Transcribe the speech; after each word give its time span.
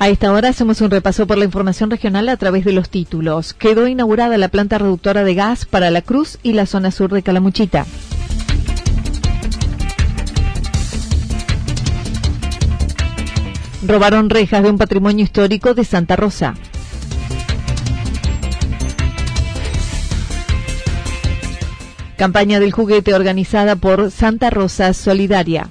A 0.00 0.08
esta 0.08 0.32
hora 0.32 0.50
hacemos 0.50 0.80
un 0.80 0.92
repaso 0.92 1.26
por 1.26 1.38
la 1.38 1.44
información 1.44 1.90
regional 1.90 2.28
a 2.28 2.36
través 2.36 2.64
de 2.64 2.72
los 2.72 2.88
títulos. 2.88 3.52
Quedó 3.52 3.88
inaugurada 3.88 4.38
la 4.38 4.48
planta 4.48 4.78
reductora 4.78 5.24
de 5.24 5.34
gas 5.34 5.66
para 5.66 5.90
la 5.90 6.02
Cruz 6.02 6.38
y 6.44 6.52
la 6.52 6.66
zona 6.66 6.92
sur 6.92 7.12
de 7.12 7.24
Calamuchita. 7.24 7.84
Robaron 13.84 14.30
rejas 14.30 14.62
de 14.62 14.70
un 14.70 14.78
patrimonio 14.78 15.24
histórico 15.24 15.74
de 15.74 15.84
Santa 15.84 16.14
Rosa. 16.14 16.54
Campaña 22.16 22.60
del 22.60 22.70
juguete 22.70 23.14
organizada 23.14 23.74
por 23.74 24.12
Santa 24.12 24.50
Rosa 24.50 24.92
Solidaria. 24.92 25.70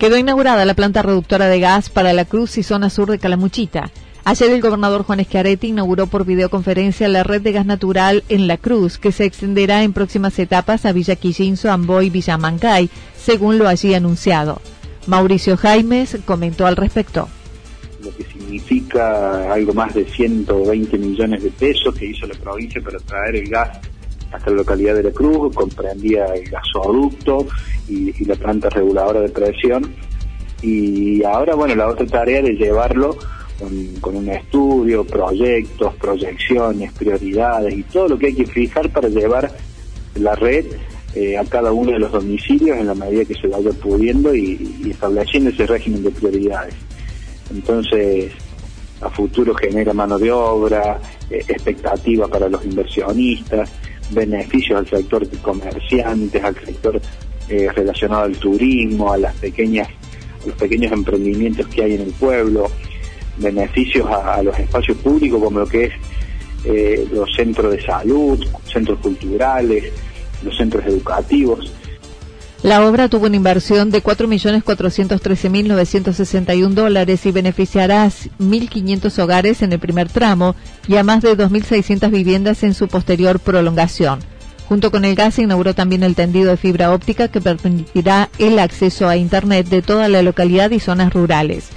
Quedó 0.00 0.16
inaugurada 0.16 0.64
la 0.64 0.72
planta 0.72 1.02
reductora 1.02 1.46
de 1.48 1.60
gas 1.60 1.90
para 1.90 2.14
la 2.14 2.24
Cruz 2.24 2.56
y 2.56 2.62
zona 2.62 2.88
sur 2.88 3.10
de 3.10 3.18
Calamuchita. 3.18 3.90
Ayer 4.24 4.50
el 4.50 4.62
gobernador 4.62 5.02
Juan 5.02 5.22
Schiaretti 5.22 5.68
inauguró 5.68 6.06
por 6.06 6.24
videoconferencia 6.24 7.06
la 7.06 7.22
red 7.22 7.42
de 7.42 7.52
gas 7.52 7.66
natural 7.66 8.24
en 8.30 8.46
La 8.46 8.56
Cruz, 8.56 8.96
que 8.96 9.12
se 9.12 9.26
extenderá 9.26 9.82
en 9.82 9.92
próximas 9.92 10.38
etapas 10.38 10.86
a 10.86 10.92
Villa 10.92 11.16
Quillinzo, 11.16 11.70
Amboy 11.70 12.06
y 12.06 12.10
Villa 12.10 12.38
Mancay, 12.38 12.88
según 13.14 13.58
lo 13.58 13.68
allí 13.68 13.92
anunciado. 13.92 14.62
Mauricio 15.06 15.58
Jaimes 15.58 16.16
comentó 16.24 16.64
al 16.64 16.76
respecto. 16.76 17.28
Lo 18.02 18.16
que 18.16 18.24
significa 18.24 19.52
algo 19.52 19.74
más 19.74 19.92
de 19.92 20.06
120 20.06 20.96
millones 20.96 21.42
de 21.42 21.50
pesos 21.50 21.94
que 21.94 22.06
hizo 22.06 22.26
la 22.26 22.36
provincia 22.36 22.80
para 22.80 22.98
traer 23.00 23.36
el 23.36 23.50
gas 23.50 23.78
hasta 24.32 24.50
la 24.50 24.56
localidad 24.56 24.94
de 24.94 25.04
La 25.04 25.10
Cruz, 25.10 25.54
comprendía 25.54 26.26
el 26.26 26.48
gasoducto 26.48 27.46
y, 27.88 28.24
la 28.24 28.36
planta 28.36 28.68
reguladora 28.70 29.20
de 29.20 29.28
presión. 29.28 29.94
Y 30.62 31.24
ahora, 31.24 31.54
bueno, 31.54 31.74
la 31.74 31.88
otra 31.88 32.06
tarea 32.06 32.42
de 32.42 32.52
llevarlo 32.52 33.16
con, 34.00 34.16
un 34.16 34.28
estudio, 34.28 35.04
proyectos, 35.04 35.94
proyecciones, 35.96 36.92
prioridades 36.92 37.76
y 37.76 37.82
todo 37.84 38.08
lo 38.08 38.18
que 38.18 38.26
hay 38.26 38.34
que 38.34 38.46
fijar 38.46 38.90
para 38.90 39.08
llevar 39.08 39.50
la 40.14 40.34
red 40.34 40.66
eh, 41.14 41.36
a 41.36 41.44
cada 41.44 41.72
uno 41.72 41.92
de 41.92 41.98
los 41.98 42.12
domicilios 42.12 42.78
en 42.78 42.86
la 42.86 42.94
medida 42.94 43.24
que 43.24 43.34
se 43.34 43.48
vaya 43.48 43.70
pudiendo 43.70 44.34
y, 44.34 44.86
estableciendo 44.88 45.50
ese 45.50 45.66
régimen 45.66 46.02
de 46.02 46.10
prioridades. 46.10 46.74
Entonces, 47.50 48.32
a 49.00 49.10
futuro 49.10 49.54
genera 49.54 49.92
mano 49.92 50.18
de 50.18 50.30
obra, 50.30 51.00
eh, 51.30 51.42
expectativa 51.48 52.28
para 52.28 52.48
los 52.48 52.64
inversionistas, 52.64 53.70
beneficios 54.10 54.78
al 54.78 54.86
sector 54.86 55.28
de 55.28 55.38
comerciantes, 55.38 56.42
al 56.42 56.54
sector 56.64 57.00
eh, 57.48 57.68
relacionado 57.74 58.22
al 58.24 58.36
turismo, 58.36 59.12
a 59.12 59.18
las 59.18 59.34
pequeñas, 59.36 59.88
los 60.46 60.54
pequeños 60.56 60.92
emprendimientos 60.92 61.66
que 61.68 61.82
hay 61.82 61.94
en 61.94 62.02
el 62.02 62.12
pueblo, 62.12 62.70
beneficios 63.38 64.06
a, 64.08 64.42
los 64.42 64.58
espacios 64.58 64.98
públicos 64.98 65.42
como 65.42 65.60
lo 65.60 65.66
que 65.66 65.84
es 65.84 65.92
eh, 66.64 67.08
los 67.12 67.34
centros 67.34 67.72
de 67.72 67.82
salud, 67.82 68.44
centros 68.64 68.98
culturales, 68.98 69.92
los 70.44 70.56
centros 70.56 70.84
educativos. 70.86 71.72
La 72.62 72.86
obra 72.86 73.08
tuvo 73.08 73.24
una 73.26 73.36
inversión 73.36 73.90
de 73.90 74.02
4.413.961 74.02 76.74
dólares 76.74 77.24
y 77.24 77.32
beneficiará 77.32 78.04
a 78.04 78.08
1.500 78.08 79.18
hogares 79.18 79.62
en 79.62 79.72
el 79.72 79.78
primer 79.78 80.10
tramo 80.10 80.54
y 80.86 80.96
a 80.96 81.02
más 81.02 81.22
de 81.22 81.38
2.600 81.38 82.10
viviendas 82.10 82.62
en 82.62 82.74
su 82.74 82.86
posterior 82.86 83.40
prolongación. 83.40 84.18
Junto 84.68 84.90
con 84.90 85.06
el 85.06 85.14
gas 85.14 85.36
se 85.36 85.42
inauguró 85.42 85.74
también 85.74 86.02
el 86.02 86.14
tendido 86.14 86.50
de 86.50 86.58
fibra 86.58 86.92
óptica 86.92 87.28
que 87.28 87.40
permitirá 87.40 88.28
el 88.38 88.58
acceso 88.58 89.08
a 89.08 89.16
Internet 89.16 89.68
de 89.68 89.80
toda 89.80 90.10
la 90.10 90.22
localidad 90.22 90.70
y 90.70 90.80
zonas 90.80 91.14
rurales. 91.14 91.70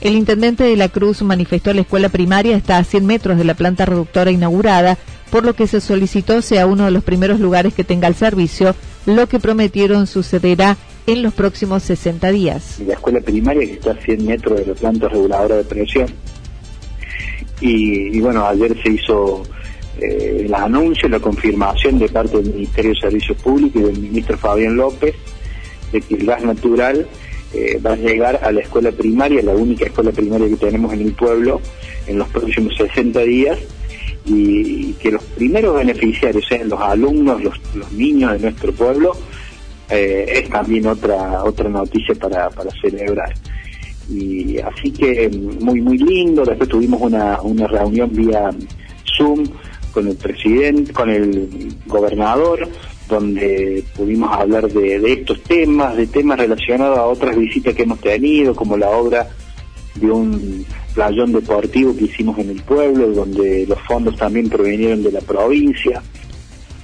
El 0.00 0.16
intendente 0.16 0.64
de 0.64 0.74
la 0.76 0.88
Cruz 0.88 1.22
manifestó 1.22 1.72
la 1.72 1.82
escuela 1.82 2.08
primaria 2.08 2.56
está 2.56 2.78
a 2.78 2.84
100 2.84 3.06
metros 3.06 3.38
de 3.38 3.44
la 3.44 3.54
planta 3.54 3.86
reductora 3.86 4.32
inaugurada, 4.32 4.98
por 5.30 5.44
lo 5.44 5.54
que 5.54 5.68
se 5.68 5.80
solicitó 5.80 6.42
sea 6.42 6.66
uno 6.66 6.86
de 6.86 6.90
los 6.90 7.04
primeros 7.04 7.38
lugares 7.38 7.72
que 7.72 7.84
tenga 7.84 8.08
el 8.08 8.16
servicio, 8.16 8.74
lo 9.06 9.26
que 9.28 9.38
prometieron 9.38 10.06
sucederá 10.06 10.76
en 11.06 11.22
los 11.22 11.34
próximos 11.34 11.82
60 11.82 12.30
días. 12.30 12.80
La 12.86 12.94
escuela 12.94 13.20
primaria 13.20 13.66
que 13.66 13.74
está 13.74 13.92
a 13.92 13.96
100 13.96 14.26
metros 14.26 14.60
de 14.60 14.66
la 14.66 14.74
planta 14.74 15.08
reguladora 15.08 15.56
de 15.56 15.64
presión. 15.64 16.06
Y, 17.60 18.20
bueno, 18.20 18.46
ayer 18.46 18.76
se 18.82 18.90
hizo 18.90 19.42
eh, 19.98 20.42
el 20.46 20.54
anuncio, 20.54 21.08
la 21.08 21.20
confirmación 21.20 21.98
de 21.98 22.08
parte 22.08 22.38
del 22.38 22.52
Ministerio 22.52 22.92
de 22.92 23.00
Servicios 23.00 23.38
Públicos 23.38 23.80
y 23.80 23.84
del 23.84 23.98
ministro 23.98 24.36
Fabián 24.36 24.76
López 24.76 25.14
de 25.92 26.00
que 26.00 26.14
el 26.16 26.26
gas 26.26 26.42
natural 26.42 27.06
eh, 27.54 27.80
va 27.84 27.92
a 27.92 27.96
llegar 27.96 28.40
a 28.42 28.50
la 28.50 28.60
escuela 28.60 28.90
primaria, 28.90 29.42
la 29.42 29.54
única 29.54 29.86
escuela 29.86 30.10
primaria 30.10 30.48
que 30.48 30.56
tenemos 30.56 30.92
en 30.92 31.02
el 31.02 31.12
pueblo, 31.12 31.60
en 32.06 32.18
los 32.18 32.28
próximos 32.28 32.76
60 32.76 33.20
días, 33.20 33.58
y, 34.24 34.92
que 34.94 35.12
los 35.12 35.22
primeros 35.22 35.76
beneficiarios 35.76 36.44
sean 36.48 36.68
los 36.68 36.80
alumnos, 36.80 37.42
los, 37.42 37.92
niños 37.92 38.32
de 38.32 38.38
nuestro 38.38 38.72
pueblo, 38.72 39.12
eh, 39.90 40.24
es 40.42 40.48
también 40.48 40.86
otra 40.86 41.44
otra 41.44 41.68
noticia 41.68 42.14
para, 42.14 42.48
para 42.50 42.70
celebrar. 42.80 43.34
Y 44.08 44.58
así 44.58 44.90
que 44.90 45.28
muy 45.60 45.80
muy 45.80 45.98
lindo, 45.98 46.44
después 46.44 46.68
tuvimos 46.68 47.00
una, 47.00 47.40
una 47.42 47.66
reunión 47.66 48.10
vía 48.12 48.50
Zoom 49.16 49.44
con 49.92 50.08
el 50.08 50.16
presidente, 50.16 50.92
con 50.92 51.08
el 51.08 51.76
gobernador, 51.86 52.68
donde 53.08 53.84
pudimos 53.96 54.32
hablar 54.32 54.68
de, 54.70 55.12
estos 55.12 55.40
temas, 55.42 55.96
de 55.96 56.06
temas 56.06 56.38
relacionados 56.38 56.98
a 56.98 57.06
otras 57.06 57.36
visitas 57.36 57.74
que 57.74 57.82
hemos 57.82 58.00
tenido, 58.00 58.54
como 58.54 58.76
la 58.76 58.90
obra 58.90 59.28
de 59.94 60.10
un 60.10 60.66
playón 60.94 61.32
deportivo 61.32 61.96
que 61.96 62.04
hicimos 62.04 62.38
en 62.38 62.50
el 62.50 62.62
pueblo, 62.62 63.08
donde 63.08 63.66
los 63.66 63.80
fondos 63.80 64.16
también 64.16 64.48
provinieron 64.48 65.02
de 65.02 65.12
la 65.12 65.20
provincia. 65.20 66.02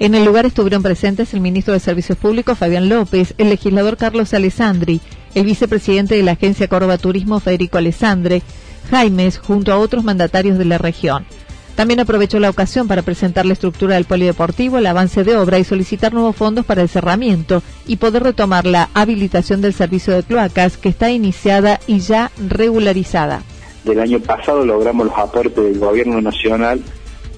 En 0.01 0.15
el 0.15 0.25
lugar 0.25 0.47
estuvieron 0.47 0.83
presentes 0.83 1.35
el 1.35 1.41
ministro 1.41 1.75
de 1.75 1.81
Servicios 1.81 2.17
Públicos, 2.17 2.59
Fabián 2.59 2.89
López, 2.89 3.35
el 3.39 3.51
legislador 3.51 3.97
Carlos 3.97 4.33
Alessandri, 4.33 5.01
el 5.35 5.45
vicepresidente 5.45 6.17
de 6.17 6.23
la 6.23 6.33
Agencia 6.33 6.69
Córdoba 6.69 6.99
Turismo, 6.99 7.39
Federico 7.39 7.79
Alessandre, 7.79 8.43
Jaimes, 8.91 9.39
junto 9.39 9.73
a 9.73 9.79
otros 9.79 10.03
mandatarios 10.03 10.59
de 10.59 10.65
la 10.65 10.79
región. 10.79 11.27
También 11.77 12.01
aprovechó 12.01 12.41
la 12.41 12.51
ocasión 12.51 12.89
para 12.89 13.03
presentar 13.03 13.47
la 13.47 13.53
estructura 13.53 13.95
del 13.95 14.05
polideportivo, 14.05 14.79
el 14.79 14.87
avance 14.87 15.23
de 15.23 15.37
obra 15.37 15.59
y 15.59 15.65
solicitar 15.65 16.13
nuevos 16.13 16.37
fondos 16.37 16.67
para 16.67 16.83
el 16.83 16.89
cerramiento 16.89 17.63
y 17.87 17.97
poder 17.97 18.23
retomar 18.23 18.67
la 18.67 18.91
habilitación 18.95 19.61
del 19.61 19.73
servicio 19.73 20.15
de 20.15 20.23
cloacas 20.23 20.77
que 20.77 20.89
está 20.89 21.11
iniciada 21.11 21.81
y 21.87 22.01
ya 22.01 22.33
regularizada. 22.49 23.43
Del 23.85 24.00
año 24.00 24.21
pasado 24.21 24.65
logramos 24.65 25.06
los 25.06 25.19
aportes 25.19 25.65
del 25.65 25.79
gobierno 25.79 26.21
nacional 26.21 26.81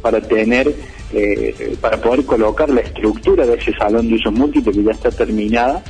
para 0.00 0.21
tener 0.21 0.75
eh, 1.15 1.77
para 1.81 2.00
poder 2.00 2.25
colocar 2.25 2.71
la 2.71 2.81
estructura 2.81 3.44
de 3.44 3.56
ese 3.56 3.75
salón 3.75 4.09
de 4.09 4.15
usos 4.15 4.33
múltiples 4.33 4.75
que 4.75 4.83
ya 4.83 4.93
está 4.93 5.11
terminada 5.11 5.83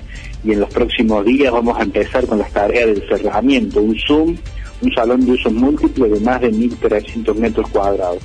y 0.43 0.53
en 0.53 0.61
los 0.61 0.69
próximos 0.71 1.25
días 1.25 1.53
vamos 1.53 1.79
a 1.79 1.83
empezar 1.83 2.27
con 2.27 2.39
las 2.39 2.51
tareas 2.51 2.87
del 2.87 3.09
cerramiento, 3.09 3.81
un 3.81 3.97
Zoom, 3.97 4.37
un 4.81 4.95
salón 4.95 5.25
de 5.25 5.33
usos 5.33 5.53
múltiples 5.53 6.11
de 6.11 6.21
más 6.21 6.41
de 6.41 6.51
1.300 6.51 7.35
metros 7.37 7.71
cuadrados. 7.71 8.19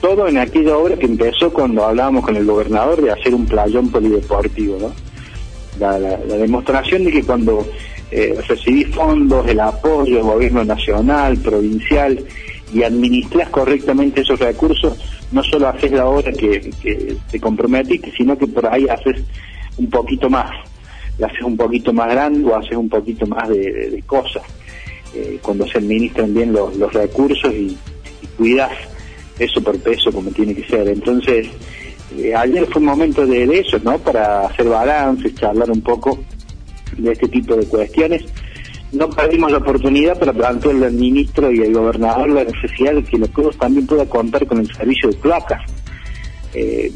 Todo 0.00 0.28
en 0.28 0.36
aquella 0.36 0.76
obra 0.76 0.96
que 0.96 1.06
empezó 1.06 1.50
cuando 1.50 1.84
hablábamos 1.84 2.24
con 2.24 2.36
el 2.36 2.44
gobernador 2.44 3.00
de 3.00 3.12
hacer 3.12 3.34
un 3.34 3.46
playón 3.46 3.90
polideportivo, 3.90 4.78
¿no? 4.78 4.92
La, 5.80 5.98
demostración 5.98 7.04
de 7.04 7.12
que 7.12 7.22
cuando 7.22 7.66
eh, 8.10 8.38
fondos, 8.92 9.46
el 9.48 9.60
apoyo 9.60 10.16
del 10.16 10.24
gobierno 10.24 10.64
nacional, 10.64 11.36
provincial, 11.38 12.24
y 12.72 12.82
administras 12.82 13.48
correctamente 13.50 14.22
esos 14.22 14.38
recursos, 14.38 14.98
no 15.32 15.42
solo 15.44 15.68
haces 15.68 15.92
la 15.92 16.06
obra 16.06 16.32
que, 16.32 16.72
te 17.30 17.40
comprometiste, 17.40 18.12
sino 18.16 18.36
que 18.36 18.46
por 18.46 18.66
ahí 18.66 18.86
haces 18.88 19.22
un 19.76 19.88
poquito 19.88 20.28
más, 20.28 20.50
la 21.18 21.28
haces 21.28 21.42
un 21.42 21.56
poquito 21.56 21.92
más 21.92 22.08
grande 22.08 22.44
o 22.44 22.56
haces 22.56 22.76
un 22.76 22.88
poquito 22.88 23.26
más 23.26 23.48
de, 23.48 24.02
cosas. 24.06 24.42
Eh, 25.14 25.38
cuando 25.40 25.66
se 25.66 25.78
administran 25.78 26.34
bien 26.34 26.52
los, 26.52 26.92
recursos 26.92 27.52
y, 27.54 27.76
cuidas 28.36 28.72
eso 29.38 29.62
por 29.62 29.78
peso 29.78 30.12
como 30.12 30.30
tiene 30.30 30.54
que 30.54 30.66
ser. 30.66 30.88
Entonces, 30.88 31.46
eh, 32.18 32.34
ayer 32.34 32.66
fue 32.66 32.80
un 32.80 32.88
momento 32.88 33.26
de, 33.26 33.46
de 33.46 33.60
eso, 33.60 33.78
¿no? 33.78 33.98
Para 33.98 34.46
hacer 34.46 34.68
balance, 34.68 35.32
charlar 35.34 35.70
un 35.70 35.80
poco 35.80 36.18
de 36.96 37.12
este 37.12 37.28
tipo 37.28 37.56
de 37.56 37.66
cuestiones 37.66 38.24
no 38.92 39.10
perdimos 39.10 39.50
la 39.50 39.58
oportunidad 39.58 40.18
para 40.18 40.32
plantearle 40.32 40.86
al 40.86 40.92
ministro 40.92 41.50
y 41.50 41.62
al 41.62 41.72
gobernador 41.72 42.30
la 42.30 42.44
necesidad 42.44 42.94
de 42.94 43.02
que 43.02 43.18
la 43.18 43.28
Cruz 43.28 43.56
también 43.58 43.86
pueda 43.86 44.06
contar 44.06 44.46
con 44.46 44.58
el 44.58 44.72
servicio 44.72 45.10
de 45.10 45.16
placas. 45.16 45.60
Eh, 46.54 46.92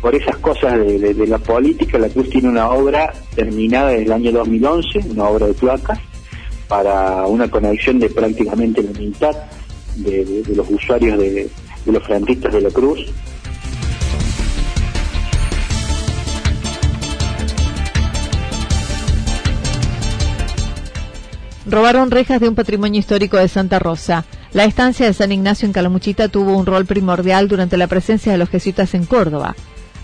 por 0.00 0.14
esas 0.14 0.36
cosas 0.38 0.78
de, 0.78 1.26
la 1.26 1.38
política, 1.38 1.98
la 1.98 2.08
Cruz 2.08 2.28
tiene 2.28 2.48
una 2.48 2.70
obra 2.70 3.12
terminada 3.34 3.94
en 3.94 4.02
el 4.02 4.12
año 4.12 4.32
2011, 4.32 5.00
una 5.10 5.24
obra 5.24 5.46
de 5.46 5.54
placas, 5.54 5.98
para 6.68 7.26
una 7.26 7.48
conexión 7.48 7.98
de 7.98 8.10
prácticamente 8.10 8.82
la 8.82 8.98
mitad 8.98 9.36
de, 9.96 10.42
los 10.54 10.68
usuarios 10.68 11.18
de, 11.18 11.48
de 11.86 11.92
los 11.92 12.02
frentistas 12.02 12.52
de 12.52 12.60
la 12.60 12.70
Cruz 12.70 13.06
robaron 21.74 22.12
rejas 22.12 22.40
de 22.40 22.48
un 22.48 22.54
patrimonio 22.54 23.00
histórico 23.00 23.36
de 23.36 23.48
Santa 23.48 23.80
Rosa. 23.80 24.24
La 24.52 24.64
estancia 24.64 25.06
de 25.06 25.12
San 25.12 25.32
Ignacio 25.32 25.66
en 25.66 25.72
Calamuchita 25.72 26.28
tuvo 26.28 26.56
un 26.56 26.66
rol 26.66 26.86
primordial 26.86 27.48
durante 27.48 27.76
la 27.76 27.88
presencia 27.88 28.30
de 28.30 28.38
los 28.38 28.48
jesuitas 28.48 28.94
en 28.94 29.04
Córdoba. 29.04 29.56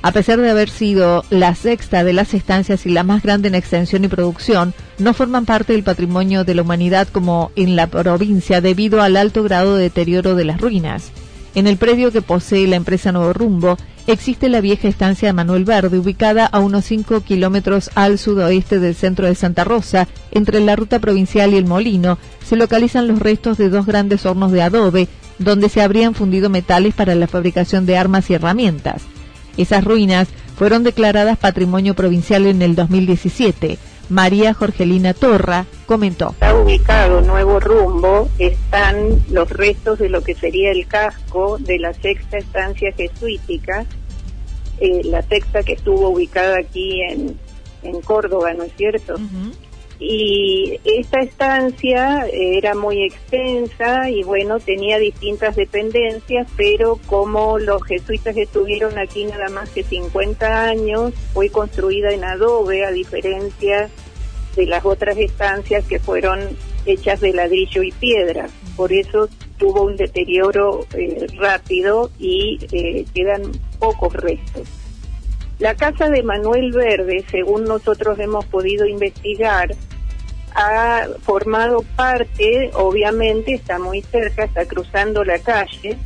A 0.02 0.10
pesar 0.10 0.40
de 0.40 0.50
haber 0.50 0.68
sido 0.68 1.24
la 1.30 1.54
sexta 1.54 2.02
de 2.02 2.12
las 2.12 2.34
estancias 2.34 2.86
y 2.86 2.90
la 2.90 3.04
más 3.04 3.22
grande 3.22 3.46
en 3.46 3.54
extensión 3.54 4.02
y 4.02 4.08
producción, 4.08 4.74
no 4.98 5.14
forman 5.14 5.44
parte 5.44 5.72
del 5.72 5.84
patrimonio 5.84 6.42
de 6.42 6.56
la 6.56 6.62
humanidad 6.62 7.06
como 7.06 7.52
en 7.54 7.76
la 7.76 7.86
provincia 7.86 8.60
debido 8.60 9.00
al 9.00 9.16
alto 9.16 9.44
grado 9.44 9.76
de 9.76 9.84
deterioro 9.84 10.34
de 10.34 10.46
las 10.46 10.60
ruinas. 10.60 11.12
En 11.54 11.68
el 11.68 11.76
predio 11.76 12.10
que 12.10 12.22
posee 12.22 12.66
la 12.66 12.76
empresa 12.76 13.12
Nuevo 13.12 13.32
Rumbo 13.32 13.76
existe 14.12 14.48
la 14.48 14.60
vieja 14.60 14.88
estancia 14.88 15.28
de 15.28 15.32
Manuel 15.32 15.64
Verde, 15.64 15.98
ubicada 15.98 16.46
a 16.46 16.60
unos 16.60 16.84
5 16.86 17.20
kilómetros 17.22 17.90
al 17.94 18.18
sudoeste 18.18 18.78
del 18.78 18.94
centro 18.94 19.26
de 19.26 19.34
Santa 19.34 19.64
Rosa, 19.64 20.08
entre 20.30 20.60
la 20.60 20.76
ruta 20.76 20.98
provincial 20.98 21.52
y 21.52 21.56
el 21.56 21.66
molino. 21.66 22.18
Se 22.44 22.56
localizan 22.56 23.08
los 23.08 23.18
restos 23.18 23.58
de 23.58 23.68
dos 23.68 23.86
grandes 23.86 24.26
hornos 24.26 24.52
de 24.52 24.62
adobe, 24.62 25.08
donde 25.38 25.68
se 25.68 25.82
habrían 25.82 26.14
fundido 26.14 26.50
metales 26.50 26.94
para 26.94 27.14
la 27.14 27.26
fabricación 27.26 27.86
de 27.86 27.96
armas 27.96 28.30
y 28.30 28.34
herramientas. 28.34 29.02
Esas 29.56 29.84
ruinas 29.84 30.28
fueron 30.56 30.84
declaradas 30.84 31.38
Patrimonio 31.38 31.94
Provincial 31.94 32.46
en 32.46 32.62
el 32.62 32.74
2017. 32.74 33.78
María 34.10 34.52
Jorgelina 34.54 35.14
Torra 35.14 35.66
comentó. 35.86 36.30
Está 36.32 36.54
ubicado 36.54 37.20
Nuevo 37.22 37.60
Rumbo, 37.60 38.28
están 38.38 38.96
los 39.30 39.48
restos 39.50 40.00
de 40.00 40.08
lo 40.08 40.22
que 40.22 40.34
sería 40.34 40.72
el 40.72 40.86
casco 40.86 41.58
de 41.58 41.78
la 41.78 41.94
sexta 41.94 42.38
estancia 42.38 42.92
jesuítica, 42.92 43.86
eh, 44.80 45.02
la 45.04 45.22
sexta 45.22 45.62
que 45.62 45.74
estuvo 45.74 46.08
ubicada 46.08 46.58
aquí 46.58 47.02
en, 47.02 47.38
en 47.82 48.00
Córdoba, 48.00 48.52
¿no 48.54 48.64
es 48.64 48.72
cierto? 48.76 49.14
Y 49.98 50.80
esta 50.84 51.20
estancia 51.20 52.26
era 52.32 52.74
muy 52.74 53.04
extensa 53.04 54.08
y 54.08 54.22
bueno, 54.22 54.58
tenía 54.58 54.98
distintas 54.98 55.56
dependencias, 55.56 56.48
pero 56.56 56.98
como 57.06 57.58
los 57.58 57.84
jesuitas 57.84 58.34
estuvieron 58.38 58.98
aquí 58.98 59.26
nada 59.26 59.50
más 59.50 59.68
que 59.68 59.82
50 59.82 60.64
años, 60.64 61.12
fue 61.34 61.50
construida 61.50 62.12
en 62.12 62.24
adobe, 62.24 62.86
a 62.86 62.90
diferencia 62.90 63.90
de 64.56 64.66
las 64.66 64.86
otras 64.86 65.18
estancias 65.18 65.84
que 65.84 65.98
fueron 65.98 66.40
hechas 66.86 67.20
de 67.20 67.34
ladrillo 67.34 67.82
y 67.82 67.92
piedra. 67.92 68.48
Por 68.76 68.94
eso 68.94 69.28
tuvo 69.58 69.82
un 69.82 69.96
deterioro 69.96 70.86
eh, 70.94 71.26
rápido 71.36 72.10
y 72.18 72.58
eh, 72.72 73.04
quedan 73.14 73.52
pocos 73.80 74.12
restos. 74.12 74.68
La 75.58 75.74
casa 75.74 76.08
de 76.08 76.22
Manuel 76.22 76.72
Verde, 76.72 77.24
según 77.30 77.64
nosotros 77.64 78.18
hemos 78.18 78.44
podido 78.46 78.86
investigar, 78.86 79.74
ha 80.54 81.06
formado 81.22 81.82
parte, 81.96 82.70
obviamente 82.74 83.54
está 83.54 83.78
muy 83.78 84.02
cerca, 84.02 84.44
está 84.44 84.64
cruzando 84.66 85.24
la 85.24 85.38
calle, 85.38 85.98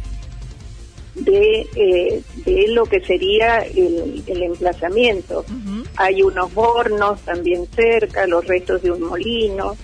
de, 1.15 1.69
eh, 1.77 2.23
de 2.45 2.69
lo 2.69 2.87
que 2.87 3.01
sería 3.01 3.59
el, 3.59 4.25
emplazamiento. 4.27 5.45
Hay 5.97 6.23
unos 6.23 6.51
hornos 6.55 7.21
también 7.21 7.67
cerca, 7.75 8.27
los 8.27 8.47
restos 8.47 8.83
de 8.83 8.91
un 8.91 9.03
molino. 9.03 9.77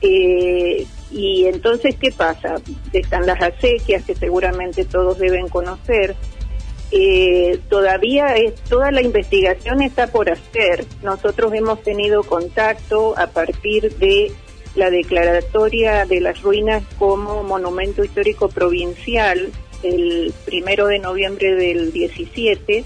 Eh, 0.00 0.84
y 1.12 1.44
entonces, 1.44 1.94
¿qué 2.00 2.10
pasa? 2.10 2.56
Están 2.92 3.26
las 3.26 3.40
acequias 3.40 4.04
que 4.04 4.14
seguramente 4.14 4.84
todos 4.84 5.18
deben 5.18 5.48
conocer. 5.48 6.16
Eh, 6.92 7.58
todavía 7.70 8.36
es, 8.36 8.54
toda 8.64 8.90
la 8.90 9.00
investigación 9.00 9.80
está 9.80 10.08
por 10.08 10.30
hacer. 10.30 10.84
Nosotros 11.02 11.52
hemos 11.54 11.82
tenido 11.82 12.22
contacto 12.22 13.18
a 13.18 13.28
partir 13.28 13.96
de 13.96 14.30
la 14.74 14.90
declaratoria 14.90 16.04
de 16.04 16.20
las 16.20 16.42
ruinas 16.42 16.82
como 16.98 17.42
monumento 17.42 18.04
histórico 18.04 18.48
provincial 18.48 19.50
el 19.82 20.32
primero 20.44 20.86
de 20.86 20.98
noviembre 20.98 21.54
del 21.54 21.92
17. 21.92 22.84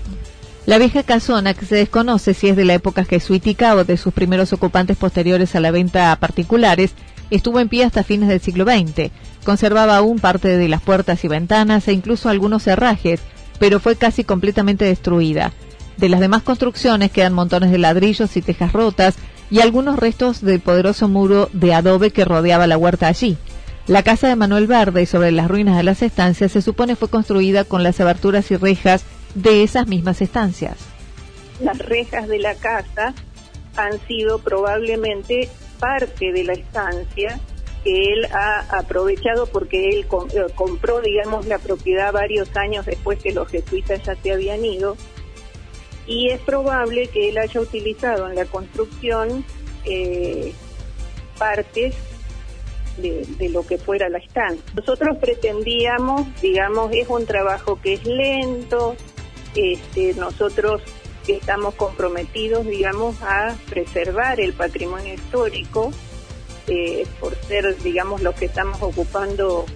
La 0.67 0.79
vieja 0.79 1.03
casona, 1.03 1.55
que 1.55 1.65
se 1.65 1.77
desconoce 1.77 2.35
si 2.35 2.49
es 2.49 2.57
de 2.57 2.65
la 2.65 2.75
época 2.75 3.05
jesuítica 3.05 3.75
o 3.77 3.85
de 3.85 3.97
sus 3.97 4.13
primeros 4.13 4.53
ocupantes 4.53 4.97
posteriores 4.97 5.55
a 5.55 5.61
la 5.61 5.71
venta 5.71 6.11
a 6.11 6.17
particulares, 6.19 6.95
estuvo 7.31 7.61
en 7.61 7.69
pie 7.69 7.85
hasta 7.85 8.03
fines 8.03 8.29
del 8.29 8.41
siglo 8.41 8.65
XX. 8.65 9.11
Conservaba 9.45 9.97
aún 9.97 10.19
parte 10.19 10.57
de 10.57 10.69
las 10.69 10.83
puertas 10.83 11.25
y 11.25 11.29
ventanas 11.29 11.87
e 11.87 11.93
incluso 11.93 12.29
algunos 12.29 12.67
herrajes, 12.67 13.21
pero 13.59 13.81
fue 13.81 13.97
casi 13.97 14.25
completamente 14.25 14.85
destruida. 14.85 15.53
De 15.97 16.09
las 16.09 16.21
demás 16.21 16.43
construcciones 16.43 17.11
quedan 17.11 17.33
montones 17.33 17.71
de 17.71 17.79
ladrillos 17.79 18.37
y 18.37 18.43
tejas 18.43 18.73
rotas 18.73 19.17
y 19.51 19.61
algunos 19.61 19.99
restos 19.99 20.43
del 20.43 20.61
poderoso 20.61 21.09
muro 21.09 21.49
de 21.53 21.73
adobe 21.73 22.11
que 22.11 22.25
rodeaba 22.25 22.67
la 22.67 22.77
huerta 22.77 23.07
allí. 23.07 23.37
La 23.87 24.03
casa 24.03 24.29
de 24.29 24.37
Manuel 24.37 24.67
Verde 24.67 25.07
sobre 25.07 25.31
las 25.31 25.49
ruinas 25.49 25.77
de 25.77 25.85
las 25.85 26.03
estancias 26.03 26.53
se 26.53 26.61
supone 26.61 26.97
fue 26.97 27.09
construida 27.09 27.65
con 27.65 27.83
las 27.83 28.01
aberturas 28.01 28.51
y 28.51 28.57
rejas 28.57 29.05
de 29.35 29.63
esas 29.63 29.87
mismas 29.87 30.21
estancias. 30.21 30.77
Las 31.61 31.79
rejas 31.79 32.27
de 32.29 32.41
la 32.41 32.55
casa 32.57 33.15
han 33.77 34.01
sido 34.07 34.41
probablemente 34.41 35.49
parte 35.79 36.33
de 36.33 36.45
la 36.45 36.55
estancia 36.55 37.39
que 37.87 38.13
él 38.13 38.25
ha 38.33 38.79
aprovechado 38.79 39.47
porque 39.47 39.91
él 39.91 40.07
eh, 40.35 40.47
compró, 40.57 41.01
digamos, 41.01 41.47
la 41.47 41.59
propiedad 41.59 42.13
varios 42.13 42.49
años 42.57 42.85
después 42.85 43.21
que 43.23 43.33
los 43.33 43.49
jesuitas 43.49 44.03
ya 44.03 44.17
se 44.17 44.33
habían 44.33 44.65
ido 44.65 44.97
y 46.05 46.31
es 46.31 46.41
probable 46.41 47.07
que 47.07 47.29
él 47.29 47.39
haya 47.39 47.61
utilizado 47.61 48.29
en 48.29 48.35
la 48.35 48.45
construcción 48.47 49.45
eh, 49.85 50.53
partes 51.39 51.95
de, 52.97 53.25
de, 53.39 53.49
lo 53.51 53.65
que 53.65 53.79
fuera 53.79 54.09
la 54.09 54.19
estancia. 54.19 54.65
Nosotros 54.75 55.19
pretendíamos, 55.21 56.27
digamos, 56.43 56.91
es 56.93 57.09
un 57.09 57.25
trabajo 57.25 57.81
que 57.81 57.93
es 57.93 58.05
lento, 58.05 58.97
este, 59.55 60.15
nosotros 60.15 60.83
estamos 61.29 61.77
comprometidos, 61.77 62.67
digamos, 62.67 63.23
a 63.23 63.55
preservar 63.71 64.41
el 64.41 64.55
patrimonio 64.55 65.15
histórico, 65.15 65.93
eh, 66.67 67.07
por 67.21 67.35
ser, 67.37 67.77
digamos, 67.83 68.23
los 68.23 68.35
que 68.35 68.47
estamos 68.47 68.81
ocupando 68.83 69.67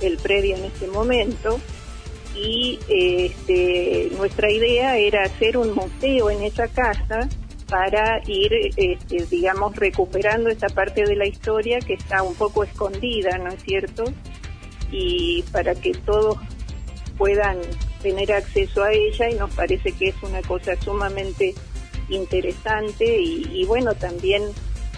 el 0.00 0.16
predio 0.18 0.56
en 0.56 0.64
este 0.64 0.86
momento. 0.88 1.60
Y 2.34 2.78
este, 2.88 4.10
nuestra 4.16 4.50
idea 4.50 4.96
era 4.96 5.24
hacer 5.24 5.56
un 5.56 5.74
museo 5.74 6.30
en 6.30 6.42
esa 6.42 6.66
casa 6.68 7.28
para 7.68 8.20
ir, 8.26 8.52
este, 8.76 9.26
digamos, 9.30 9.76
recuperando 9.76 10.50
esa 10.50 10.68
parte 10.68 11.04
de 11.04 11.16
la 11.16 11.26
historia 11.26 11.78
que 11.80 11.94
está 11.94 12.22
un 12.22 12.34
poco 12.34 12.64
escondida, 12.64 13.38
¿no 13.38 13.50
es 13.50 13.62
cierto? 13.62 14.04
Y 14.90 15.42
para 15.52 15.74
que 15.74 15.92
todos 15.92 16.36
puedan 17.16 17.58
tener 18.02 18.32
acceso 18.32 18.82
a 18.82 18.92
ella 18.92 19.30
y 19.30 19.34
nos 19.34 19.50
parece 19.54 19.92
que 19.92 20.08
es 20.08 20.22
una 20.22 20.42
cosa 20.42 20.74
sumamente 20.82 21.54
interesante 22.08 23.20
y, 23.20 23.64
bueno, 23.64 23.94
también 23.94 24.42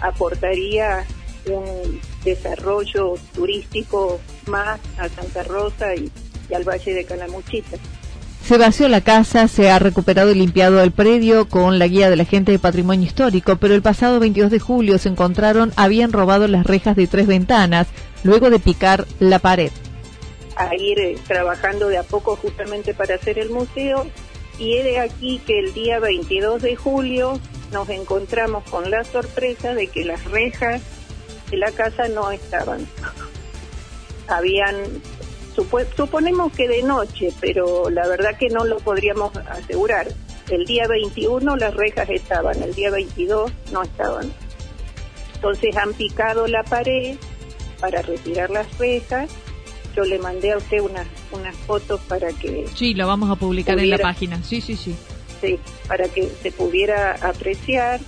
aportaría 0.01 1.05
un 1.49 1.99
desarrollo 2.23 3.15
turístico 3.33 4.19
más 4.47 4.79
a 4.97 5.09
Santa 5.09 5.43
Rosa 5.43 5.95
y, 5.95 6.11
al 6.53 6.63
Valle 6.63 6.93
de 6.93 7.05
Calamuchita. 7.05 7.77
Se 8.43 8.59
vació 8.59 8.87
la 8.87 9.01
casa, 9.01 9.47
se 9.47 9.71
ha 9.71 9.79
recuperado 9.79 10.31
y 10.31 10.35
limpiado 10.35 10.81
el 10.81 10.91
predio 10.91 11.49
con 11.49 11.79
la 11.79 11.87
guía 11.87 12.11
de 12.11 12.15
la 12.15 12.25
gente 12.25 12.51
de 12.51 12.59
patrimonio 12.59 13.07
histórico, 13.07 13.55
pero 13.55 13.73
el 13.73 13.81
pasado 13.81 14.19
22 14.19 14.51
de 14.51 14.59
julio 14.59 14.99
se 14.99 15.09
encontraron, 15.09 15.73
habían 15.75 16.11
robado 16.13 16.47
las 16.47 16.65
rejas 16.65 16.95
de 16.95 17.07
tres 17.07 17.25
ventanas, 17.25 17.87
luego 18.23 18.51
de 18.51 18.59
picar 18.59 19.07
la 19.19 19.39
pared 19.39 19.71
a 20.55 20.73
ir 20.75 20.99
eh, 20.99 21.17
trabajando 21.27 21.87
de 21.87 21.97
a 21.97 22.03
poco 22.03 22.35
justamente 22.35 22.93
para 22.93 23.15
hacer 23.15 23.39
el 23.39 23.49
museo 23.49 24.07
y 24.57 24.77
he 24.77 24.83
de 24.83 24.99
aquí 24.99 25.41
que 25.45 25.59
el 25.59 25.73
día 25.73 25.99
22 25.99 26.61
de 26.61 26.75
julio 26.75 27.39
nos 27.71 27.89
encontramos 27.89 28.63
con 28.69 28.89
la 28.89 29.03
sorpresa 29.03 29.73
de 29.73 29.87
que 29.87 30.05
las 30.05 30.23
rejas 30.25 30.81
de 31.49 31.57
la 31.57 31.71
casa 31.71 32.07
no 32.07 32.31
estaban. 32.31 32.87
Habían, 34.27 34.75
suponemos 35.95 36.51
que 36.53 36.67
de 36.67 36.83
noche, 36.83 37.31
pero 37.39 37.89
la 37.89 38.07
verdad 38.07 38.37
que 38.37 38.49
no 38.49 38.65
lo 38.65 38.77
podríamos 38.77 39.35
asegurar. 39.37 40.07
El 40.49 40.65
día 40.65 40.87
21 40.87 41.55
las 41.57 41.73
rejas 41.73 42.09
estaban, 42.09 42.61
el 42.61 42.73
día 42.73 42.91
22 42.91 43.51
no 43.71 43.83
estaban. 43.83 44.31
Entonces 45.35 45.75
han 45.77 45.93
picado 45.93 46.47
la 46.47 46.63
pared 46.63 47.17
para 47.79 48.01
retirar 48.01 48.49
las 48.49 48.77
rejas 48.77 49.29
yo 49.95 50.03
le 50.03 50.19
mandé 50.19 50.51
a 50.51 50.57
usted 50.57 50.81
unas 50.81 51.07
unas 51.31 51.55
fotos 51.55 52.01
para 52.01 52.31
que 52.33 52.65
sí 52.75 52.93
lo 52.93 53.07
vamos 53.07 53.29
a 53.29 53.35
publicar 53.35 53.79
en 53.79 53.89
la 53.89 53.97
página 53.97 54.43
sí 54.43 54.61
sí 54.61 54.75
sí 54.75 54.95
sí 55.41 55.57
para 55.87 56.09
que 56.09 56.29
se 56.41 56.51
pudiera 56.51 57.13
apreciar 57.21 58.01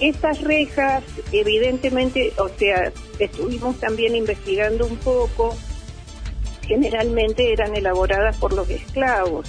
estas 0.00 0.40
rejas 0.40 1.04
evidentemente 1.32 2.32
o 2.38 2.48
sea 2.48 2.92
estuvimos 3.18 3.78
también 3.78 4.16
investigando 4.16 4.86
un 4.86 4.96
poco 4.96 5.56
generalmente 6.62 7.52
eran 7.52 7.76
elaboradas 7.76 8.36
por 8.36 8.52
los 8.52 8.68
esclavos 8.70 9.46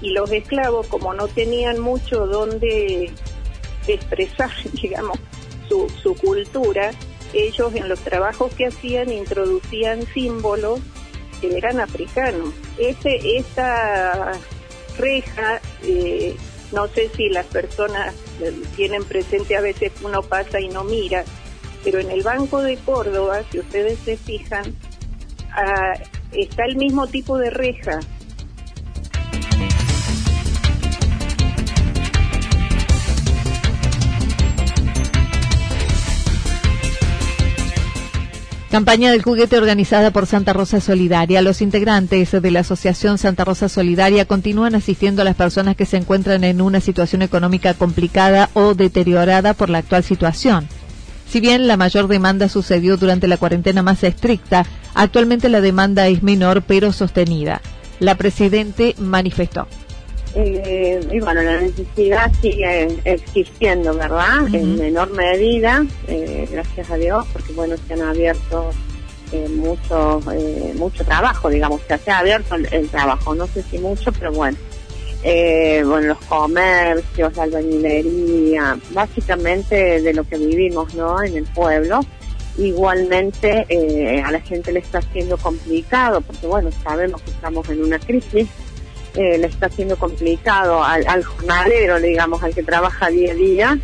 y 0.00 0.10
los 0.10 0.30
esclavos 0.30 0.86
como 0.86 1.14
no 1.14 1.28
tenían 1.28 1.80
mucho 1.80 2.26
donde 2.26 3.10
expresar 3.86 4.50
digamos 4.82 5.18
su, 5.68 5.88
su 6.02 6.14
cultura 6.14 6.90
ellos 7.32 7.74
en 7.74 7.88
los 7.88 8.00
trabajos 8.00 8.54
que 8.54 8.66
hacían 8.66 9.10
introducían 9.10 10.06
símbolos 10.12 10.80
que 11.42 11.58
eran 11.58 11.80
africanos. 11.80 12.54
Ese, 12.78 13.36
esa 13.36 14.32
reja, 14.96 15.60
eh, 15.82 16.36
no 16.72 16.88
sé 16.88 17.10
si 17.14 17.28
las 17.28 17.46
personas 17.46 18.14
tienen 18.76 19.04
presente, 19.04 19.56
a 19.56 19.60
veces 19.60 19.92
uno 20.02 20.22
pasa 20.22 20.60
y 20.60 20.68
no 20.68 20.84
mira, 20.84 21.24
pero 21.84 21.98
en 21.98 22.10
el 22.10 22.22
Banco 22.22 22.62
de 22.62 22.76
Córdoba, 22.78 23.42
si 23.50 23.58
ustedes 23.58 23.98
se 23.98 24.16
fijan, 24.16 24.74
ah, 25.52 25.94
está 26.32 26.64
el 26.64 26.76
mismo 26.76 27.06
tipo 27.06 27.38
de 27.38 27.50
reja, 27.50 28.00
Campaña 38.72 39.10
del 39.10 39.20
juguete 39.20 39.58
organizada 39.58 40.12
por 40.12 40.24
Santa 40.24 40.54
Rosa 40.54 40.80
Solidaria. 40.80 41.42
Los 41.42 41.60
integrantes 41.60 42.32
de 42.32 42.50
la 42.50 42.60
Asociación 42.60 43.18
Santa 43.18 43.44
Rosa 43.44 43.68
Solidaria 43.68 44.24
continúan 44.24 44.74
asistiendo 44.74 45.20
a 45.20 45.26
las 45.26 45.36
personas 45.36 45.76
que 45.76 45.84
se 45.84 45.98
encuentran 45.98 46.42
en 46.42 46.62
una 46.62 46.80
situación 46.80 47.20
económica 47.20 47.74
complicada 47.74 48.48
o 48.54 48.72
deteriorada 48.72 49.52
por 49.52 49.68
la 49.68 49.76
actual 49.76 50.04
situación. 50.04 50.68
Si 51.28 51.38
bien 51.38 51.68
la 51.68 51.76
mayor 51.76 52.08
demanda 52.08 52.48
sucedió 52.48 52.96
durante 52.96 53.28
la 53.28 53.36
cuarentena 53.36 53.82
más 53.82 54.02
estricta, 54.04 54.64
actualmente 54.94 55.50
la 55.50 55.60
demanda 55.60 56.08
es 56.08 56.22
menor 56.22 56.62
pero 56.62 56.94
sostenida. 56.94 57.60
La 58.00 58.14
presidente 58.14 58.94
manifestó. 58.96 59.68
Eh, 60.34 61.00
y 61.12 61.20
bueno, 61.20 61.42
la 61.42 61.60
necesidad 61.60 62.32
sigue 62.40 62.98
existiendo, 63.04 63.94
¿verdad? 63.94 64.52
En 64.52 64.78
menor 64.78 65.12
medida, 65.12 65.84
eh, 66.08 66.48
gracias 66.50 66.90
a 66.90 66.96
Dios, 66.96 67.26
porque 67.32 67.52
bueno, 67.52 67.76
se 67.86 67.92
han 67.92 68.02
abierto 68.02 68.70
eh, 69.32 69.46
mucho, 69.50 70.20
eh, 70.32 70.72
mucho 70.76 71.04
trabajo, 71.04 71.50
digamos, 71.50 71.82
se 71.86 72.10
ha 72.10 72.18
abierto 72.18 72.54
el, 72.54 72.88
trabajo, 72.88 73.34
no 73.34 73.46
sé 73.46 73.62
si 73.62 73.78
mucho, 73.78 74.10
pero 74.12 74.32
bueno. 74.32 74.56
bueno, 75.22 76.00
los 76.00 76.18
comercios, 76.20 77.36
la 77.36 77.42
albañilería, 77.42 78.78
básicamente 78.90 80.00
de 80.00 80.14
lo 80.14 80.24
que 80.24 80.38
vivimos, 80.38 80.94
¿no? 80.94 81.22
En 81.22 81.36
el 81.36 81.44
pueblo. 81.44 82.00
Igualmente 82.58 83.66
a 84.22 84.30
la 84.30 84.40
gente 84.40 84.72
le 84.72 84.80
está 84.80 85.00
siendo 85.00 85.36
complicado, 85.38 86.20
porque 86.22 86.46
bueno, 86.46 86.70
sabemos 86.82 87.20
que 87.22 87.30
estamos 87.30 87.66
en 87.70 87.82
una 87.82 87.98
crisis, 87.98 88.46
eh, 89.14 89.38
le 89.38 89.46
está 89.46 89.68
siendo 89.68 89.96
complicado 89.96 90.82
al, 90.82 91.24
jornalero, 91.24 92.00
digamos, 92.00 92.42
al 92.42 92.54
que 92.54 92.62
trabaja 92.62 93.08
día 93.08 93.32
a 93.32 93.34
día, 93.34 93.78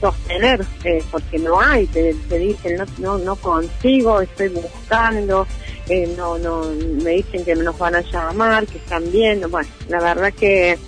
sostener, 0.00 0.64
eh, 0.84 1.02
porque 1.10 1.38
no 1.38 1.60
hay, 1.60 1.86
te, 1.86 2.14
dicen, 2.38 2.76
no, 2.76 2.86
no, 2.98 3.18
no 3.18 3.36
consigo, 3.36 4.20
estoy 4.20 4.48
buscando, 4.48 5.46
eh, 5.88 6.14
no, 6.16 6.38
no, 6.38 6.62
me 7.02 7.10
dicen 7.10 7.44
que 7.44 7.56
nos 7.56 7.76
van 7.76 7.96
a 7.96 8.00
llamar, 8.02 8.66
que 8.66 8.78
están 8.78 9.10
viendo, 9.10 9.48
bueno, 9.48 9.68
la 9.88 10.00
verdad 10.00 10.32
que, 10.32 10.78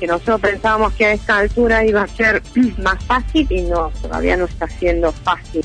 que 0.00 0.06
nosotros 0.06 0.40
pensábamos 0.40 0.94
que 0.94 1.04
a 1.04 1.12
esta 1.12 1.38
altura 1.38 1.84
iba 1.84 2.02
a 2.02 2.08
ser 2.08 2.42
más 2.78 3.04
fácil 3.04 3.46
y 3.50 3.62
no, 3.62 3.90
todavía 4.00 4.36
no 4.36 4.46
está 4.46 4.68
siendo 4.68 5.12
fácil. 5.12 5.64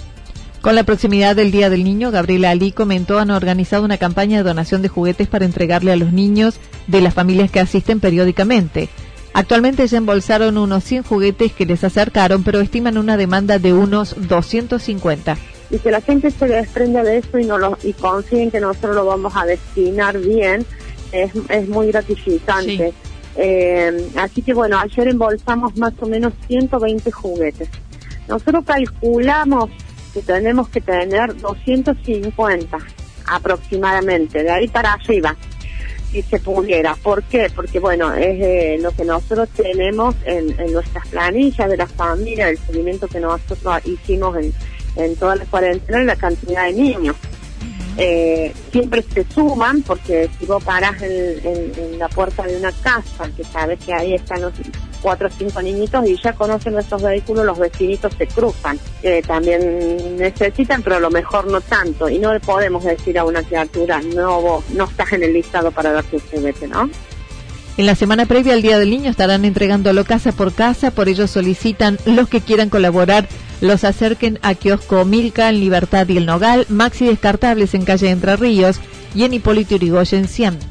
Con 0.61 0.75
la 0.75 0.83
proximidad 0.83 1.35
del 1.35 1.49
Día 1.49 1.71
del 1.71 1.83
Niño, 1.83 2.11
Gabriela 2.11 2.51
Ali 2.51 2.71
comentó 2.71 3.17
han 3.17 3.31
organizado 3.31 3.83
una 3.83 3.97
campaña 3.97 4.37
de 4.37 4.43
donación 4.43 4.83
de 4.83 4.89
juguetes 4.89 5.27
para 5.27 5.45
entregarle 5.45 5.91
a 5.91 5.95
los 5.95 6.13
niños 6.13 6.59
de 6.85 7.01
las 7.01 7.15
familias 7.15 7.49
que 7.49 7.59
asisten 7.59 7.99
periódicamente. 7.99 8.87
Actualmente 9.33 9.87
ya 9.87 9.97
embolsaron 9.97 10.59
unos 10.59 10.83
100 10.83 11.03
juguetes 11.03 11.53
que 11.53 11.65
les 11.65 11.83
acercaron, 11.83 12.43
pero 12.43 12.59
estiman 12.59 12.99
una 12.99 13.17
demanda 13.17 13.57
de 13.57 13.73
unos 13.73 14.15
250. 14.27 15.35
Y 15.71 15.79
que 15.79 15.89
la 15.89 16.01
gente 16.01 16.29
se 16.29 16.47
desprenda 16.47 17.01
de 17.01 17.17
eso 17.17 17.39
y, 17.39 17.45
no 17.45 17.57
lo, 17.57 17.75
y 17.81 17.93
consiguen 17.93 18.51
que 18.51 18.59
nosotros 18.59 18.95
lo 18.95 19.05
vamos 19.05 19.33
a 19.35 19.45
destinar 19.45 20.19
bien, 20.19 20.63
es, 21.11 21.31
es 21.49 21.67
muy 21.69 21.87
gratificante. 21.87 22.93
Eh, 23.35 24.09
así 24.15 24.43
que 24.43 24.53
bueno, 24.53 24.77
ayer 24.77 25.07
embolsamos 25.07 25.75
más 25.77 25.93
o 26.01 26.05
menos 26.05 26.33
120 26.47 27.09
juguetes. 27.11 27.69
Nosotros 28.27 28.63
calculamos 28.65 29.71
que 30.13 30.21
tenemos 30.21 30.69
que 30.69 30.81
tener 30.81 31.35
250 31.37 32.77
aproximadamente, 33.27 34.43
de 34.43 34.51
ahí 34.51 34.67
para 34.67 34.93
arriba, 34.93 35.35
si 36.11 36.21
se 36.21 36.39
pudiera. 36.39 36.95
¿Por 36.95 37.23
qué? 37.23 37.49
Porque, 37.55 37.79
bueno, 37.79 38.13
es 38.13 38.41
eh, 38.41 38.77
lo 38.81 38.91
que 38.91 39.05
nosotros 39.05 39.49
tenemos 39.49 40.15
en, 40.25 40.55
nuestras 40.71 41.07
planillas 41.07 41.69
de 41.69 41.77
la 41.77 41.87
familia, 41.87 42.49
el 42.49 42.57
seguimiento 42.57 43.07
que 43.07 43.19
nosotros 43.19 43.85
hicimos 43.85 44.37
en, 44.37 44.53
en 44.97 45.15
toda 45.15 45.35
la 45.35 45.45
cuarentena, 45.45 46.03
la 46.03 46.15
cantidad 46.15 46.65
de 46.65 46.73
niños. 46.73 47.15
Eh, 47.97 48.53
siempre 48.71 49.03
se 49.03 49.25
suman 49.25 49.81
porque 49.83 50.29
si 50.39 50.45
vos 50.45 50.63
paras 50.63 51.01
en, 51.01 51.71
en, 51.77 51.99
la 51.99 52.07
puerta 52.07 52.43
de 52.43 52.55
una 52.55 52.71
casa 52.71 53.29
que 53.35 53.43
sabes 53.43 53.79
que 53.83 53.93
ahí 53.93 54.13
están 54.13 54.41
los 54.41 54.53
cuatro 55.01 55.27
o 55.27 55.31
cinco 55.31 55.61
niñitos 55.61 56.07
y 56.07 56.15
ya 56.21 56.33
conocen 56.33 56.73
nuestros 56.73 57.01
vehículos, 57.01 57.45
los 57.45 57.59
vecinitos 57.59 58.13
se 58.17 58.27
cruzan. 58.27 58.79
Eh, 59.03 59.21
también 59.25 60.17
necesitan, 60.17 60.81
pero 60.81 60.97
a 60.97 60.99
lo 60.99 61.09
mejor 61.09 61.47
no 61.47 61.61
tanto. 61.61 62.09
Y 62.09 62.19
no 62.19 62.33
le 62.33 62.39
podemos 62.39 62.83
decir 62.83 63.17
a 63.17 63.25
una 63.25 63.43
criatura, 63.43 64.01
no, 64.15 64.41
vos 64.41 64.69
no 64.71 64.85
estás 64.85 65.13
en 65.13 65.23
el 65.23 65.33
listado 65.33 65.71
para 65.71 65.91
darte 65.91 66.17
un 66.17 66.21
juguete, 66.21 66.67
¿no? 66.67 66.89
En 67.77 67.85
la 67.85 67.95
semana 67.95 68.25
previa 68.25 68.53
al 68.53 68.61
Día 68.61 68.77
del 68.77 68.89
Niño 68.89 69.09
estarán 69.09 69.45
entregándolo 69.45 70.03
casa 70.03 70.33
por 70.33 70.53
casa, 70.53 70.91
por 70.91 71.09
ello 71.09 71.25
solicitan 71.27 71.97
los 72.05 72.27
que 72.27 72.41
quieran 72.41 72.69
colaborar 72.69 73.27
los 73.61 73.83
acerquen 73.83 74.39
a 74.41 74.55
kiosco 74.55 75.05
Milka 75.05 75.49
en 75.49 75.59
Libertad 75.59 76.07
y 76.09 76.17
el 76.17 76.25
Nogal, 76.25 76.65
Maxi 76.67 77.05
Descartables 77.05 77.73
en 77.75 77.85
calle 77.85 78.09
Entre 78.09 78.35
Ríos 78.35 78.81
y 79.15 79.23
en 79.23 79.35
Hipólito 79.35 79.75
Yrigoyen 79.75 80.27
100. 80.27 80.70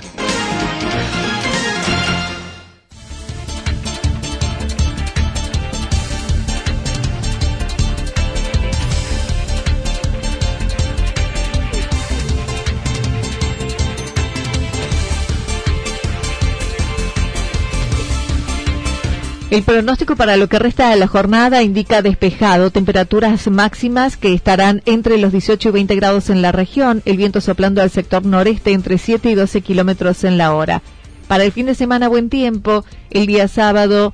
El 19.51 19.63
pronóstico 19.63 20.15
para 20.15 20.37
lo 20.37 20.47
que 20.47 20.59
resta 20.59 20.91
de 20.91 20.95
la 20.95 21.07
jornada 21.07 21.61
indica 21.61 22.01
despejado, 22.01 22.71
temperaturas 22.71 23.49
máximas 23.49 24.15
que 24.15 24.33
estarán 24.33 24.81
entre 24.85 25.17
los 25.17 25.33
18 25.33 25.67
y 25.67 25.71
20 25.73 25.95
grados 25.97 26.29
en 26.29 26.41
la 26.41 26.53
región, 26.53 27.01
el 27.03 27.17
viento 27.17 27.41
soplando 27.41 27.81
al 27.81 27.89
sector 27.89 28.25
noreste 28.25 28.71
entre 28.71 28.97
7 28.97 29.29
y 29.29 29.35
12 29.35 29.59
kilómetros 29.59 30.23
en 30.23 30.37
la 30.37 30.55
hora. 30.55 30.81
Para 31.27 31.43
el 31.43 31.51
fin 31.51 31.65
de 31.65 31.75
semana, 31.75 32.07
buen 32.07 32.29
tiempo, 32.29 32.85
el 33.09 33.25
día 33.25 33.49
sábado 33.49 34.13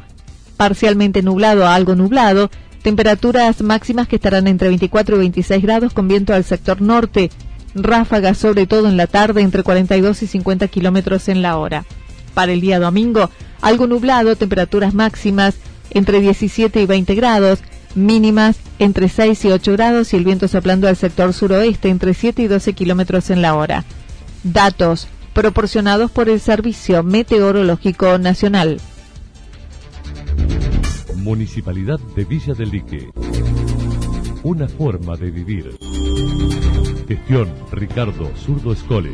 parcialmente 0.57 1.21
nublado 1.21 1.67
a 1.67 1.75
algo 1.75 1.93
nublado, 1.93 2.49
temperaturas 2.81 3.61
máximas 3.61 4.07
que 4.07 4.15
estarán 4.15 4.47
entre 4.47 4.69
24 4.69 5.17
y 5.17 5.19
26 5.19 5.61
grados 5.61 5.93
con 5.93 6.07
viento 6.07 6.33
al 6.33 6.45
sector 6.45 6.81
norte, 6.81 7.29
ráfagas 7.75 8.39
sobre 8.39 8.65
todo 8.65 8.87
en 8.89 8.97
la 8.97 9.05
tarde 9.05 9.41
entre 9.41 9.61
42 9.61 10.23
y 10.23 10.25
50 10.25 10.67
kilómetros 10.67 11.29
en 11.29 11.43
la 11.43 11.57
hora. 11.57 11.85
Para 12.37 12.51
el 12.51 12.61
día 12.61 12.79
domingo, 12.79 13.31
algo 13.61 13.87
nublado, 13.87 14.35
temperaturas 14.35 14.93
máximas 14.93 15.55
entre 15.89 16.19
17 16.19 16.79
y 16.79 16.85
20 16.85 17.15
grados, 17.15 17.61
mínimas 17.95 18.57
entre 18.77 19.09
6 19.09 19.45
y 19.45 19.47
8 19.47 19.71
grados 19.71 20.13
y 20.13 20.17
el 20.17 20.23
viento 20.23 20.47
soplando 20.47 20.87
al 20.87 20.95
sector 20.95 21.33
suroeste 21.33 21.89
entre 21.89 22.13
7 22.13 22.43
y 22.43 22.47
12 22.47 22.73
kilómetros 22.73 23.31
en 23.31 23.41
la 23.41 23.55
hora. 23.55 23.85
Datos 24.43 25.07
proporcionados 25.33 26.11
por 26.11 26.29
el 26.29 26.39
Servicio 26.39 27.01
Meteorológico 27.01 28.19
Nacional. 28.19 28.79
Municipalidad 31.15 31.99
de 32.15 32.23
Villa 32.23 32.53
del 32.53 32.69
Lique. 32.69 33.09
Una 34.43 34.67
forma 34.67 35.17
de 35.17 35.31
vivir. 35.31 35.75
Gestión 37.07 37.51
Ricardo 37.71 38.31
Zurdo 38.45 38.73
Escole. 38.73 39.13